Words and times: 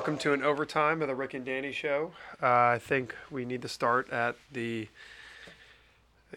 to 0.00 0.32
an 0.32 0.42
overtime 0.42 1.02
of 1.02 1.08
the 1.08 1.14
Rick 1.14 1.34
and 1.34 1.44
Danny 1.44 1.70
show. 1.70 2.12
Uh, 2.42 2.46
I 2.46 2.80
think 2.82 3.14
we 3.30 3.44
need 3.44 3.60
to 3.60 3.68
start 3.68 4.08
at 4.10 4.36
the. 4.50 4.88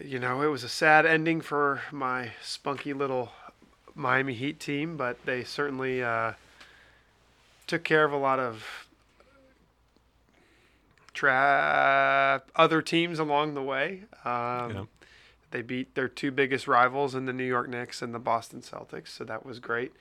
You 0.04 0.18
know, 0.18 0.42
it 0.42 0.48
was 0.48 0.62
a 0.62 0.68
sad 0.68 1.06
ending 1.06 1.40
for 1.40 1.80
my 1.90 2.32
spunky 2.42 2.92
little 2.92 3.30
Miami 3.94 4.34
Heat 4.34 4.60
team, 4.60 4.98
but 4.98 5.24
they 5.24 5.42
certainly 5.42 6.02
uh, 6.02 6.34
took 7.66 7.82
care 7.82 8.04
of 8.04 8.12
a 8.12 8.18
lot 8.18 8.38
of 8.38 8.86
tra- 11.14 12.42
other 12.54 12.82
teams 12.82 13.18
along 13.18 13.54
the 13.54 13.62
way. 13.62 14.02
Um, 14.26 14.70
Yeah. 14.70 14.84
They 15.52 15.62
beat 15.62 15.94
their 15.94 16.08
two 16.08 16.30
biggest 16.30 16.68
rivals 16.68 17.14
in 17.14 17.24
the 17.24 17.32
New 17.32 17.44
York 17.44 17.70
Knicks 17.70 18.02
and 18.02 18.12
the 18.12 18.18
Boston 18.18 18.60
Celtics, 18.60 19.08
so 19.08 19.24
that 19.24 19.46
was 19.46 19.60
great. 19.60 19.92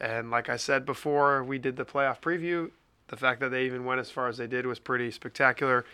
And 0.00 0.30
like 0.30 0.48
I 0.48 0.56
said 0.56 0.86
before, 0.86 1.42
we 1.42 1.58
did 1.58 1.76
the 1.76 1.84
playoff 1.84 2.20
preview. 2.20 2.70
The 3.08 3.16
fact 3.16 3.40
that 3.40 3.48
they 3.50 3.64
even 3.66 3.84
went 3.84 4.00
as 4.00 4.10
far 4.10 4.28
as 4.28 4.36
they 4.36 4.46
did 4.46 4.66
was 4.66 4.78
pretty 4.78 5.10
spectacular, 5.10 5.84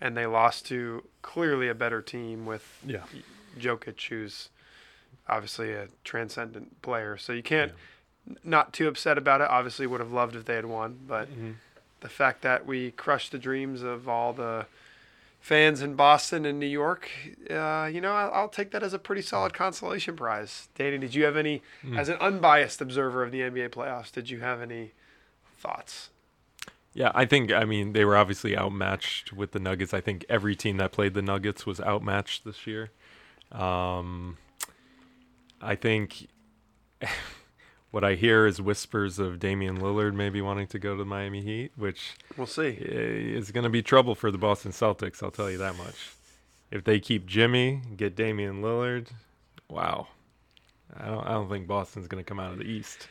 and 0.00 0.16
they 0.16 0.26
lost 0.26 0.66
to 0.66 1.04
clearly 1.22 1.68
a 1.68 1.74
better 1.74 2.00
team 2.02 2.46
with 2.46 2.78
Yeah. 2.84 3.04
Jokic, 3.58 4.08
who's 4.08 4.48
obviously 5.28 5.72
a 5.72 5.88
transcendent 6.04 6.80
player. 6.82 7.16
So 7.16 7.32
you 7.32 7.42
can't 7.42 7.72
n- 8.28 8.38
not 8.42 8.72
too 8.72 8.88
upset 8.88 9.18
about 9.18 9.40
it. 9.40 9.48
Obviously, 9.48 9.86
would 9.86 10.00
have 10.00 10.12
loved 10.12 10.34
if 10.34 10.44
they 10.46 10.54
had 10.56 10.66
won, 10.66 10.98
but 11.06 11.28
Mhm. 11.30 11.54
the 12.00 12.08
fact 12.08 12.42
that 12.42 12.66
we 12.66 12.90
crushed 12.92 13.30
the 13.32 13.38
dreams 13.38 13.82
of 13.82 14.08
all 14.08 14.32
the 14.32 14.66
fans 15.42 15.82
in 15.82 15.94
Boston 15.94 16.46
and 16.46 16.60
New 16.60 16.66
York, 16.66 17.10
uh, 17.50 17.90
you 17.92 18.00
know, 18.00 18.12
I'll, 18.12 18.32
I'll 18.32 18.48
take 18.48 18.70
that 18.70 18.84
as 18.84 18.94
a 18.94 18.98
pretty 18.98 19.22
solid 19.22 19.52
consolation 19.52 20.14
prize. 20.14 20.68
Danny, 20.76 20.98
did 20.98 21.16
you 21.16 21.24
have 21.24 21.36
any, 21.36 21.62
as 21.96 22.08
an 22.08 22.16
unbiased 22.20 22.80
observer 22.80 23.24
of 23.24 23.32
the 23.32 23.40
NBA 23.40 23.70
playoffs, 23.70 24.12
did 24.12 24.30
you 24.30 24.38
have 24.38 24.62
any 24.62 24.92
thoughts? 25.58 26.10
Yeah, 26.94 27.10
I 27.14 27.24
think 27.24 27.50
I 27.50 27.64
mean 27.64 27.92
they 27.92 28.04
were 28.04 28.16
obviously 28.16 28.56
outmatched 28.56 29.32
with 29.32 29.52
the 29.52 29.58
Nuggets. 29.58 29.94
I 29.94 30.00
think 30.02 30.26
every 30.28 30.54
team 30.54 30.76
that 30.76 30.92
played 30.92 31.14
the 31.14 31.22
Nuggets 31.22 31.64
was 31.64 31.80
outmatched 31.80 32.44
this 32.44 32.66
year. 32.66 32.90
Um, 33.50 34.36
I 35.60 35.74
think 35.74 36.28
what 37.92 38.02
I 38.02 38.14
hear 38.16 38.46
is 38.46 38.60
whispers 38.60 39.18
of 39.20 39.38
Damian 39.38 39.78
Lillard 39.78 40.14
maybe 40.14 40.40
wanting 40.40 40.66
to 40.68 40.78
go 40.80 40.92
to 40.96 40.98
the 40.98 41.04
Miami 41.04 41.40
Heat, 41.42 41.70
which 41.76 42.14
We'll 42.36 42.46
see. 42.48 42.70
is 42.80 43.52
going 43.52 43.64
to 43.64 43.70
be 43.70 43.82
trouble 43.82 44.14
for 44.16 44.30
the 44.32 44.38
Boston 44.38 44.72
Celtics. 44.72 45.22
I'll 45.22 45.30
tell 45.30 45.50
you 45.50 45.58
that 45.58 45.76
much. 45.76 46.12
If 46.70 46.82
they 46.84 46.98
keep 46.98 47.26
Jimmy, 47.26 47.82
get 47.96 48.16
Damian 48.16 48.62
Lillard, 48.62 49.08
wow. 49.68 50.08
I 50.98 51.06
don't. 51.06 51.26
I 51.26 51.30
don't 51.32 51.48
think 51.48 51.66
Boston's 51.66 52.08
going 52.08 52.22
to 52.22 52.28
come 52.28 52.40
out 52.40 52.52
of 52.52 52.58
the 52.58 52.64
East. 52.64 53.08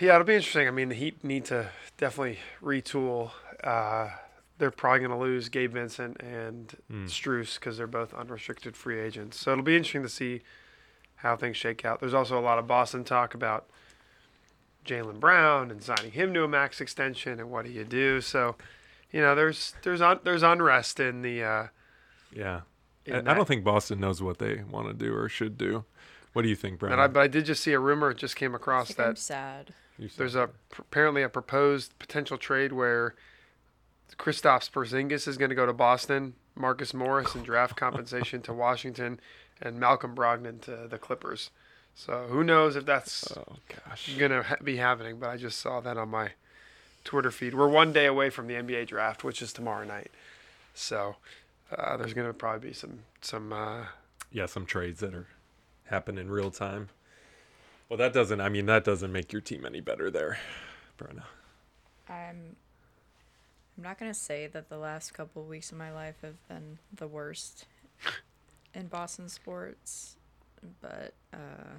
Yeah, 0.00 0.14
it'll 0.14 0.24
be 0.26 0.34
interesting. 0.34 0.66
I 0.68 0.70
mean, 0.72 0.88
the 0.88 0.94
Heat 0.94 1.22
need 1.24 1.44
to 1.46 1.68
definitely 1.98 2.38
retool. 2.62 3.30
Uh, 3.62 4.10
they're 4.58 4.70
probably 4.70 5.00
going 5.00 5.10
to 5.10 5.16
lose 5.16 5.48
Gabe 5.48 5.72
Vincent 5.72 6.20
and 6.20 6.74
Mm. 6.92 7.06
Strus 7.06 7.54
because 7.58 7.76
they're 7.78 7.86
both 7.86 8.14
unrestricted 8.14 8.76
free 8.76 8.98
agents. 9.00 9.38
So 9.38 9.52
it'll 9.52 9.64
be 9.64 9.76
interesting 9.76 10.02
to 10.02 10.08
see 10.08 10.42
how 11.16 11.36
things 11.36 11.56
shake 11.56 11.84
out. 11.84 12.00
There's 12.00 12.14
also 12.14 12.38
a 12.38 12.40
lot 12.42 12.58
of 12.58 12.66
Boston 12.66 13.02
talk 13.04 13.34
about 13.34 13.68
Jaylen 14.86 15.20
Brown 15.20 15.70
and 15.70 15.82
signing 15.82 16.12
him 16.12 16.32
to 16.34 16.44
a 16.44 16.48
max 16.48 16.80
extension 16.80 17.40
and 17.40 17.50
what 17.50 17.64
do 17.64 17.70
you 17.70 17.84
do. 17.84 18.20
So, 18.20 18.56
you 19.12 19.20
know, 19.20 19.34
there's 19.34 19.74
there's 19.82 20.00
un, 20.00 20.20
there's 20.24 20.42
unrest 20.42 21.00
in 21.00 21.22
the. 21.22 21.42
Uh, 21.42 21.66
Yeah. 22.32 22.60
in 23.04 23.28
I, 23.28 23.32
I 23.32 23.34
don't 23.34 23.46
think 23.48 23.64
Boston 23.64 24.00
knows 24.00 24.22
what 24.22 24.38
they 24.38 24.62
want 24.70 24.86
to 24.88 24.94
do 24.94 25.14
or 25.14 25.28
should 25.28 25.56
do. 25.58 25.84
What 26.32 26.42
do 26.42 26.48
you 26.48 26.56
think, 26.56 26.78
Brian? 26.78 26.92
And 26.92 27.00
I, 27.02 27.06
but 27.06 27.20
I 27.20 27.28
did 27.28 27.46
just 27.46 27.62
see 27.62 27.72
a 27.72 27.78
rumor. 27.78 28.10
It 28.10 28.18
just 28.18 28.36
came 28.36 28.52
I 28.52 28.56
across 28.56 28.88
think 28.88 29.00
I'm 29.00 29.14
that 29.14 29.18
sad. 29.18 29.74
There's 30.18 30.34
a 30.34 30.50
apparently 30.78 31.22
a 31.22 31.28
proposed 31.30 31.98
potential 31.98 32.36
trade 32.36 32.72
where 32.72 33.14
Kristaps 34.18 34.70
Porzingis 34.70 35.26
is 35.26 35.36
going 35.38 35.48
to 35.48 35.54
go 35.54 35.66
to 35.66 35.72
Boston, 35.72 36.34
Marcus 36.54 36.92
Morris 36.94 37.34
and 37.34 37.44
draft 37.44 37.76
compensation 37.78 38.42
to 38.42 38.52
Washington, 38.52 39.20
and 39.60 39.80
Malcolm 39.80 40.14
Brogdon 40.14 40.60
to 40.62 40.86
the 40.88 40.98
Clippers. 40.98 41.50
So 41.98 42.26
who 42.28 42.44
knows 42.44 42.76
if 42.76 42.84
that's 42.84 43.32
Oh 43.36 43.56
going 44.18 44.30
to 44.30 44.42
ha- 44.42 44.56
be 44.62 44.76
happening? 44.76 45.18
But 45.18 45.30
I 45.30 45.36
just 45.38 45.58
saw 45.58 45.80
that 45.80 45.96
on 45.96 46.10
my 46.10 46.32
Twitter 47.04 47.30
feed. 47.30 47.54
We're 47.54 47.68
one 47.68 47.92
day 47.92 48.04
away 48.06 48.28
from 48.30 48.46
the 48.46 48.54
NBA 48.54 48.86
draft, 48.86 49.24
which 49.24 49.40
is 49.40 49.52
tomorrow 49.52 49.84
night. 49.86 50.10
So 50.74 51.16
uh, 51.76 51.96
there's 51.96 52.12
going 52.12 52.26
to 52.28 52.34
probably 52.34 52.68
be 52.68 52.74
some 52.74 53.00
some. 53.22 53.52
Uh, 53.52 53.86
Yeah, 54.30 54.44
some 54.46 54.66
trades 54.66 55.00
that 55.00 55.14
are 55.14 55.26
happen 55.86 56.18
in 56.18 56.30
real 56.30 56.50
time. 56.50 56.90
Well, 57.88 57.96
that 57.96 58.12
doesn't. 58.12 58.40
I 58.40 58.50
mean, 58.50 58.66
that 58.66 58.84
doesn't 58.84 59.10
make 59.12 59.32
your 59.32 59.40
team 59.40 59.64
any 59.64 59.80
better, 59.80 60.10
there, 60.10 60.38
Brenna. 60.98 61.22
I'm 62.08 62.56
I'm 63.76 63.82
not 63.84 63.98
gonna 63.98 64.12
say 64.14 64.46
that 64.48 64.68
the 64.68 64.76
last 64.78 65.14
couple 65.14 65.42
of 65.42 65.48
weeks 65.48 65.72
of 65.72 65.78
my 65.78 65.92
life 65.92 66.16
have 66.22 66.46
been 66.48 66.78
the 66.94 67.06
worst 67.06 67.64
in 68.74 68.88
Boston 68.88 69.28
sports, 69.28 70.15
but 70.80 71.14
uh, 71.32 71.78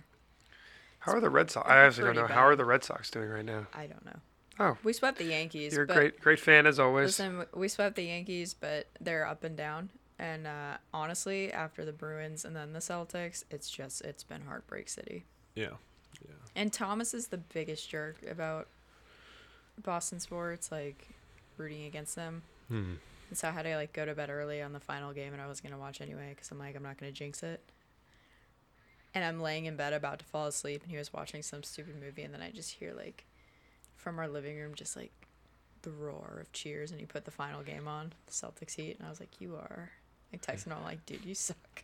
how 1.00 1.14
are 1.14 1.20
the 1.20 1.30
Red 1.30 1.50
Sox? 1.52 1.70
I 1.70 1.78
actually 1.86 2.06
don't 2.06 2.16
pretty 2.16 2.28
know. 2.30 2.34
How 2.36 2.48
are 2.48 2.56
the 2.56 2.66
Red 2.66 2.84
Sox 2.84 3.10
doing 3.10 3.30
right 3.30 3.46
now? 3.46 3.68
I 3.74 3.88
don't 3.88 4.06
know. 4.06 4.20
Oh, 4.60 4.78
We 4.84 4.92
swept 4.94 5.20
the 5.20 5.26
Yankees. 5.26 5.74
you're 5.74 5.84
a 5.84 5.88
great 5.88 6.20
great 6.20 6.40
fan 6.40 6.66
as 6.66 6.80
always. 6.80 7.08
Listen, 7.20 7.46
we 7.54 7.68
swept 7.68 7.96
the 7.96 8.04
Yankees, 8.04 8.54
but 8.54 8.88
they're 9.00 9.26
up 9.28 9.44
and 9.44 9.56
down. 9.56 9.92
And 10.20 10.48
uh, 10.48 10.78
honestly, 10.94 11.52
after 11.54 11.86
the 11.86 11.92
Bruins 11.94 12.44
and 12.44 12.56
then 12.56 12.74
the 12.74 12.80
Celtics, 12.80 13.44
it's 13.52 13.70
just 13.70 14.02
it's 14.02 14.24
been 14.24 14.42
heartbreak 14.42 14.90
city. 14.90 15.26
Yeah, 15.54 15.74
yeah. 16.28 16.34
And 16.56 16.74
Thomas 16.74 17.14
is 17.14 17.28
the 17.28 17.38
biggest 17.38 17.88
jerk 17.88 18.18
about 18.30 18.68
Boston 19.84 20.20
sports, 20.20 20.72
like 20.72 21.08
rooting 21.58 21.86
against 21.86 22.16
them. 22.16 22.42
Hmm. 22.68 22.94
And 23.30 23.38
so 23.38 23.50
I 23.50 23.52
had 23.52 23.64
to 23.64 23.76
like 23.76 23.94
go 23.94 24.06
to 24.06 24.16
bed 24.16 24.30
early 24.32 24.62
on 24.62 24.74
the 24.74 24.80
final 24.80 25.14
game, 25.14 25.34
and 25.34 25.42
I 25.42 25.48
was 25.48 25.62
gonna 25.62 25.78
watch 25.78 26.02
anyway 26.02 26.30
because 26.32 26.50
I'm 26.50 26.58
like 26.58 26.76
I'm 26.76 26.84
not 26.84 26.98
gonna 26.98 27.12
jinx 27.12 27.44
it. 27.44 27.62
And 29.18 29.26
I'm 29.26 29.42
laying 29.42 29.66
in 29.66 29.76
bed 29.76 29.94
about 29.94 30.20
to 30.20 30.26
fall 30.26 30.46
asleep, 30.46 30.84
and 30.84 30.92
he 30.92 30.98
was 30.98 31.12
watching 31.12 31.42
some 31.42 31.64
stupid 31.64 32.00
movie, 32.00 32.22
and 32.22 32.32
then 32.32 32.40
I 32.44 32.52
just 32.52 32.70
hear 32.70 32.94
like 32.94 33.26
from 33.96 34.20
our 34.20 34.28
living 34.28 34.56
room 34.60 34.76
just 34.76 34.96
like 34.96 35.12
the 35.82 35.90
roar 35.90 36.38
of 36.40 36.52
cheers, 36.52 36.92
and 36.92 37.00
he 37.00 37.08
put 37.08 37.26
the 37.26 37.32
final 37.32 37.64
game 37.64 37.88
on, 37.88 38.14
the 38.28 38.32
Celtics 38.32 38.76
Heat, 38.76 38.96
and 39.00 39.08
I 39.08 39.10
was 39.10 39.20
like, 39.20 39.42
you 39.42 39.56
are. 39.56 39.90
I 40.32 40.38
texted 40.38 40.68
him, 40.68 40.74
I'm 40.78 40.84
like, 40.84 41.04
dude, 41.08 41.26
you 41.26 41.34
suck. 41.34 41.84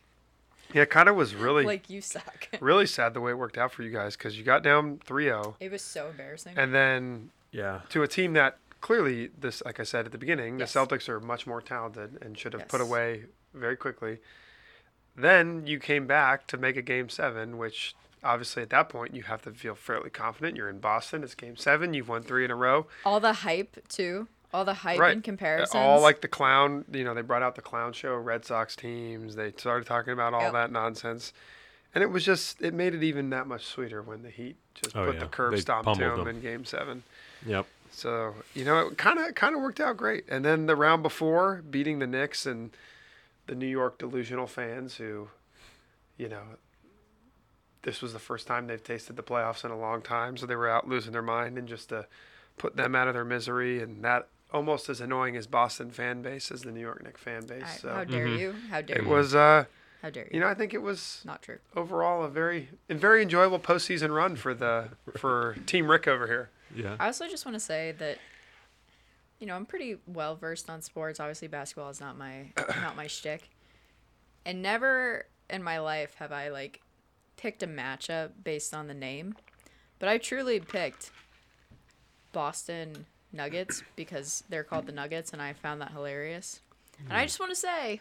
Yeah, 0.72 0.82
it 0.82 0.90
kind 0.90 1.08
of 1.08 1.16
was 1.16 1.34
really 1.34 1.64
Like 1.74 1.90
you 1.90 2.00
suck. 2.00 2.48
really 2.60 2.86
sad 2.86 3.14
the 3.14 3.20
way 3.20 3.32
it 3.32 3.38
worked 3.38 3.58
out 3.58 3.72
for 3.72 3.82
you 3.82 3.90
guys 3.90 4.16
because 4.16 4.38
you 4.38 4.44
got 4.44 4.62
down 4.62 5.00
3-0 5.04 5.54
it 5.58 5.72
was 5.72 5.82
so 5.82 6.06
embarrassing. 6.10 6.54
and 6.56 6.72
then 6.72 7.30
Yeah. 7.50 7.80
to 7.88 8.04
a 8.04 8.08
team 8.08 8.34
that 8.34 8.58
clearly 8.80 9.30
this 9.40 9.60
like 9.64 9.80
I 9.80 9.82
said 9.82 10.06
at 10.06 10.12
the 10.12 10.18
beginning 10.18 10.60
Yes. 10.60 10.72
the 10.72 10.78
Celtics 10.78 11.08
are 11.08 11.18
much 11.18 11.48
more 11.48 11.60
talented 11.60 12.16
and 12.22 12.38
should 12.38 12.52
have 12.52 12.68
put 12.68 12.80
away 12.80 13.24
very 13.54 13.76
quickly. 13.76 14.18
Then 15.16 15.66
you 15.66 15.78
came 15.78 16.06
back 16.06 16.46
to 16.48 16.56
make 16.56 16.76
a 16.76 16.82
game 16.82 17.08
7 17.08 17.56
which 17.58 17.94
obviously 18.22 18.62
at 18.62 18.70
that 18.70 18.88
point 18.88 19.14
you 19.14 19.22
have 19.24 19.42
to 19.42 19.50
feel 19.52 19.74
fairly 19.74 20.10
confident 20.10 20.56
you're 20.56 20.68
in 20.70 20.78
Boston 20.78 21.22
it's 21.22 21.34
game 21.34 21.56
7 21.56 21.92
you've 21.94 22.08
won 22.08 22.22
3 22.22 22.44
in 22.46 22.50
a 22.50 22.56
row. 22.56 22.86
all 23.04 23.20
the 23.20 23.32
hype 23.32 23.86
too. 23.88 24.28
All 24.52 24.64
the 24.64 24.74
hype 24.74 24.98
Right. 25.00 25.12
and 25.12 25.22
uh, 25.22 25.24
comparisons. 25.24 25.74
All 25.74 26.00
like 26.00 26.20
the 26.20 26.28
clown, 26.28 26.84
you 26.92 27.02
know, 27.04 27.12
they 27.12 27.22
brought 27.22 27.42
out 27.42 27.56
the 27.56 27.60
clown 27.62 27.92
show 27.92 28.14
Red 28.14 28.44
Sox 28.44 28.76
teams. 28.76 29.34
They 29.34 29.50
started 29.56 29.84
talking 29.86 30.12
about 30.12 30.32
all 30.32 30.42
Yep. 30.42 30.52
that 30.52 30.70
nonsense. 30.72 31.32
And 31.94 32.02
it 32.02 32.08
was 32.08 32.24
just 32.24 32.62
it 32.62 32.72
made 32.74 32.94
it 32.94 33.02
even 33.02 33.30
that 33.30 33.46
much 33.46 33.64
sweeter 33.64 34.00
when 34.02 34.22
the 34.22 34.30
Heat 34.30 34.56
just 34.74 34.96
Oh, 34.96 35.06
put 35.06 35.14
yeah. 35.16 35.20
the 35.22 35.26
curb 35.26 35.52
They 35.54 35.60
stomp 35.60 35.86
to 35.92 35.98
them 35.98 36.18
them. 36.18 36.28
in 36.28 36.40
game 36.40 36.64
7. 36.64 37.02
Yep. 37.46 37.66
So 37.90 38.34
you 38.54 38.64
know, 38.64 38.78
it 38.88 38.96
kind 38.98 39.18
of 39.18 39.34
kind 39.34 39.54
of 39.56 39.60
worked 39.60 39.80
out 39.80 39.96
great. 39.96 40.24
And 40.28 40.44
then 40.44 40.66
the 40.66 40.76
round 40.76 41.02
before, 41.02 41.62
beating 41.68 41.98
the 41.98 42.06
Knicks 42.06 42.46
and 42.46 42.70
the 43.46 43.54
New 43.54 43.66
York 43.66 43.98
delusional 43.98 44.46
fans, 44.46 44.96
who, 44.96 45.28
you 46.16 46.28
know, 46.28 46.42
this 47.82 48.00
was 48.00 48.12
the 48.12 48.18
first 48.18 48.46
time 48.46 48.66
they've 48.66 48.82
tasted 48.82 49.16
the 49.16 49.22
playoffs 49.22 49.64
in 49.64 49.70
a 49.70 49.78
long 49.78 50.00
time, 50.00 50.36
so 50.36 50.46
they 50.46 50.56
were 50.56 50.68
out 50.68 50.88
losing 50.88 51.12
their 51.12 51.22
mind, 51.22 51.58
and 51.58 51.68
just 51.68 51.90
to 51.90 52.06
put 52.56 52.76
them 52.76 52.94
out 52.94 53.08
of 53.08 53.14
their 53.14 53.24
misery, 53.24 53.82
and 53.82 54.02
that 54.04 54.28
almost 54.52 54.88
as 54.88 55.00
annoying 55.00 55.36
as 55.36 55.46
Boston 55.46 55.90
fan 55.90 56.22
base 56.22 56.50
as 56.50 56.62
the 56.62 56.70
New 56.70 56.80
York 56.80 57.02
Knicks 57.02 57.20
fan 57.20 57.44
base. 57.44 57.62
I- 57.64 57.76
So 57.76 57.92
how 57.92 58.04
dare 58.04 58.26
Mhm. 58.26 58.38
you? 58.38 58.52
How 58.70 58.80
dare 58.80 58.96
you 58.98 59.02
it 59.02 59.06
you? 59.08 59.12
was, 59.14 59.34
uh, 59.34 59.64
How 60.00 60.10
dare 60.10 60.24
you? 60.24 60.30
you 60.34 60.40
know, 60.40 60.46
I 60.46 60.54
think 60.54 60.72
it 60.72 60.80
was 60.82 61.20
Not 61.24 61.42
true. 61.42 61.58
overall 61.76 62.22
a 62.24 62.28
very, 62.28 62.68
a 62.88 62.94
very 62.94 63.20
enjoyable 63.22 63.58
postseason 63.58 64.14
run 64.14 64.36
for 64.36 64.54
the 64.54 64.90
for 65.18 65.56
Team 65.66 65.90
Rick 65.90 66.06
over 66.08 66.26
here. 66.26 66.50
Yeah. 66.74 66.96
I 67.00 67.06
also 67.06 67.28
just 67.28 67.44
want 67.44 67.54
to 67.56 67.60
say 67.60 67.92
that, 67.98 68.18
you 69.38 69.46
know, 69.46 69.54
I'm 69.54 69.66
pretty 69.66 69.98
well 70.06 70.36
versed 70.36 70.70
on 70.70 70.82
sports. 70.82 71.20
Obviously, 71.20 71.48
basketball 71.48 71.90
is 71.90 72.00
not 72.00 72.16
my 72.16 72.52
not 72.80 72.96
my 72.96 73.06
shtick, 73.06 73.50
and 74.44 74.62
never 74.62 75.26
in 75.50 75.62
my 75.62 75.78
life 75.78 76.14
have 76.14 76.32
I 76.32 76.48
like 76.48 76.80
picked 77.36 77.62
a 77.62 77.66
matchup 77.66 78.30
based 78.42 78.74
on 78.74 78.86
the 78.86 78.94
name, 78.94 79.34
but 79.98 80.08
I 80.08 80.18
truly 80.18 80.60
picked 80.60 81.10
Boston 82.32 83.06
Nuggets 83.32 83.82
because 83.96 84.44
they're 84.48 84.64
called 84.64 84.86
the 84.86 84.92
Nuggets, 84.92 85.32
and 85.32 85.42
I 85.42 85.52
found 85.52 85.80
that 85.80 85.92
hilarious. 85.92 86.60
And 86.98 87.12
I 87.12 87.22
mm. 87.22 87.26
just 87.26 87.40
want 87.40 87.50
to 87.50 87.56
say, 87.56 88.00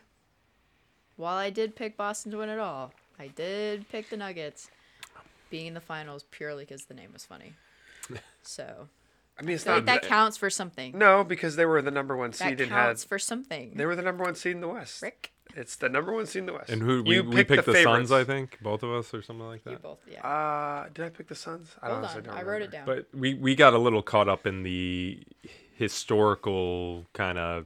while 1.15 1.37
I 1.37 1.49
did 1.49 1.75
pick 1.75 1.97
Boston 1.97 2.31
to 2.31 2.37
win 2.37 2.49
it 2.49 2.59
all, 2.59 2.93
I 3.19 3.27
did 3.27 3.89
pick 3.89 4.09
the 4.09 4.17
Nuggets 4.17 4.69
being 5.49 5.67
in 5.67 5.73
the 5.73 5.81
finals 5.81 6.25
purely 6.31 6.65
because 6.65 6.85
the 6.85 6.93
name 6.93 7.11
was 7.13 7.25
funny. 7.25 7.53
So 8.45 8.89
I 9.39 9.41
mean, 9.41 9.55
it's 9.55 9.65
I 9.65 9.71
not 9.71 9.75
like 9.77 9.85
that 10.01 10.01
counts 10.09 10.37
for 10.37 10.49
something. 10.49 10.97
No, 10.97 11.23
because 11.23 11.55
they 11.55 11.65
were 11.65 11.81
the 11.81 11.91
number 11.91 12.15
one 12.15 12.31
that 12.31 12.37
seed 12.37 12.61
and 12.61 12.71
had 12.71 12.85
counts 12.87 13.03
for 13.03 13.17
something. 13.17 13.73
they 13.75 13.85
were 13.85 13.95
the 13.95 14.01
number 14.03 14.23
one 14.23 14.35
seed 14.35 14.53
in 14.53 14.61
the 14.61 14.67
West. 14.67 15.01
Rick, 15.01 15.31
It's 15.55 15.75
the 15.75 15.89
number 15.89 16.13
one 16.13 16.25
seed 16.27 16.41
in 16.41 16.45
the 16.45 16.53
West. 16.53 16.69
And 16.69 16.81
who 16.83 17.01
we, 17.03 17.15
you 17.15 17.23
we 17.23 17.43
picked 17.43 17.65
the, 17.65 17.73
favorites. 17.73 17.83
Suns, 17.83 18.11
I 18.11 18.23
think, 18.23 18.59
both 18.61 18.83
of 18.83 18.91
us 18.91 19.11
or 19.13 19.21
something 19.23 19.47
like 19.47 19.63
that. 19.63 19.69
you 19.71 19.75
that. 19.77 19.81
both, 19.83 19.99
yeah. 20.11 20.21
Uh, 20.27 20.87
did 20.93 21.05
I 21.05 21.09
pick 21.09 21.27
the 21.27 21.35
Suns? 21.35 21.75
I 21.81 21.87
Hold 21.87 21.97
honestly 21.99 22.17
on, 22.19 22.23
don't 22.25 22.37
I 22.37 22.43
wrote 22.43 22.61
it 22.61 22.71
remember. 22.71 22.95
down. 22.95 23.05
But 23.11 23.19
we 23.19 23.33
we 23.33 23.55
got 23.55 23.73
a 23.73 23.77
little 23.79 24.03
caught 24.03 24.29
up 24.29 24.45
in 24.45 24.61
the 24.63 25.23
historical 25.97 27.05
kind 27.13 27.37
of 27.37 27.65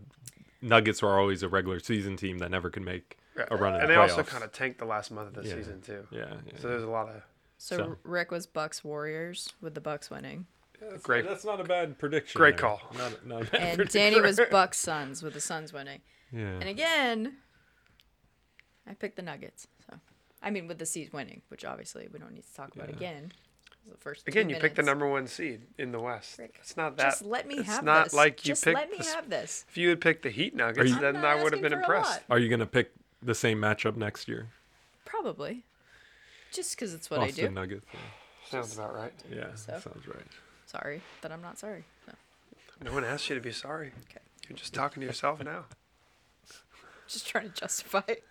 Nuggets 0.62 1.02
were 1.02 1.20
always 1.20 1.44
a 1.44 1.50
regular 1.50 1.80
season 1.80 2.16
team 2.18 2.40
that 2.40 2.50
never 2.52 2.70
could 2.70 2.84
make 2.84 3.18
Yeah. 3.38 3.46
a 3.52 3.56
run 3.58 3.76
in 3.76 3.82
and 3.82 3.90
the 3.90 3.94
they 3.94 4.00
also 4.00 4.24
playoffs. 4.24 4.28
kind 4.28 4.44
of 4.44 4.52
tanked 4.52 4.80
the 4.80 4.86
last 4.86 5.12
month 5.12 5.36
of 5.36 5.44
the 5.44 5.48
Yeah. 5.50 5.56
season 5.56 5.82
too. 5.82 6.08
yeah, 6.12 6.34
yeah. 6.46 6.54
So 6.60 6.68
there's 6.70 6.84
a 6.84 6.88
lot 6.90 7.10
of 7.10 7.22
so, 7.58 7.78
so- 7.78 7.98
Rick 8.04 8.32
was 8.32 8.48
Bucks 8.48 8.84
Warriors 8.84 9.54
with 9.62 9.76
the 9.76 9.82
Bucks 9.82 10.10
winning, 10.10 10.46
That's, 10.80 11.04
Great- 11.04 11.26
That's 11.26 11.44
not 11.46 11.60
a 11.60 11.64
bad 11.64 11.98
prediction. 11.98 12.38
great 12.40 12.58
there. 12.58 12.68
call. 12.68 12.82
Not, 12.98 13.26
not 13.26 13.42
a 13.42 13.46
bad 13.46 13.62
and 13.62 13.76
prediction. 13.78 14.02
Danny 14.02 14.22
was 14.22 14.40
Bucks 14.52 14.78
Suns 14.80 15.24
with 15.24 15.34
the 15.34 15.42
Suns 15.42 15.74
winning. 15.74 16.02
Yeah. 16.32 16.42
And 16.42 16.64
again, 16.70 17.38
I 18.88 18.94
picked 18.94 19.16
the 19.16 19.22
Nuggets. 19.22 19.68
So, 19.90 19.98
I 20.42 20.50
mean, 20.52 20.68
with 20.68 20.78
the 20.78 20.86
Seas 20.86 21.12
winning, 21.12 21.42
which 21.50 21.66
obviously 21.66 22.08
we 22.12 22.20
don't 22.20 22.34
need 22.34 22.44
to 22.46 22.54
talk 22.54 22.76
about 22.76 22.90
Yeah. 22.90 22.96
again. 22.96 23.32
The 23.90 23.98
first 23.98 24.28
again, 24.28 24.50
you 24.50 24.58
picked 24.58 24.76
the 24.76 24.84
number 24.84 25.08
one 25.08 25.28
seed 25.28 25.62
in 25.78 25.94
the 25.94 26.00
West. 26.00 26.38
Rick, 26.40 26.58
It's 26.60 26.76
not 26.76 26.98
that. 26.98 27.12
Just 27.12 27.22
let 27.24 27.48
me 27.48 27.56
it's 27.56 27.68
have 27.70 27.86
not 27.86 28.06
this. 28.06 28.14
like 28.14 28.44
you 28.46 28.50
Just 28.52 28.66
picked 28.66 28.76
let 28.78 28.92
me 28.92 28.98
the 28.98 29.06
have 29.06 29.30
this. 29.30 29.64
If 29.70 29.78
you 29.78 29.88
had 29.90 30.02
picked 30.02 30.24
the 30.24 30.30
Heat 30.30 30.54
Nuggets, 30.54 30.90
you- 30.90 31.00
then 31.00 31.16
I'm 31.16 31.24
I 31.26 31.36
not 31.36 31.44
would 31.44 31.54
have 31.54 31.62
been 31.62 31.72
impressed. 31.74 32.20
Are 32.30 32.38
you 32.38 32.50
gonna 32.50 32.66
pick 32.66 32.92
the 33.24 33.34
same 33.34 33.60
matchup 33.60 33.96
next 33.96 34.28
year? 34.28 34.50
Probably. 35.06 35.64
Just 36.52 36.76
because 36.76 36.94
it's 36.94 37.10
what 37.10 37.22
Boston 37.22 37.46
I 37.46 37.48
do. 37.48 37.54
Nuggets. 37.54 37.86
Yeah, 37.94 38.00
Sounds 38.50 38.76
about 38.76 38.94
right. 38.94 39.14
yeah 39.32 39.56
So? 39.56 39.80
sounds 39.80 40.06
right. 40.06 40.28
Sorry 40.68 41.02
that 41.22 41.32
I'm 41.32 41.42
not 41.42 41.58
sorry. 41.58 41.86
No. 42.08 42.14
No 42.84 42.94
one 42.94 43.06
asked 43.06 43.30
you 43.30 43.36
to 43.36 43.42
be 43.42 43.54
sorry. 43.54 43.88
Okay. 44.10 44.20
You're 44.48 44.58
just 44.58 44.74
talking 44.74 45.02
to 45.02 45.08
yourself 45.08 45.44
now. 45.44 45.66
Just 47.08 47.26
trying 47.26 47.50
to 47.50 47.56
justify. 47.56 48.02
it. 48.10 48.24